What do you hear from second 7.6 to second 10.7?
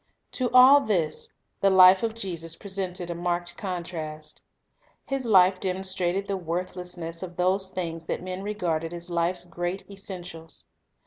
things that men regarded as life's great essentials.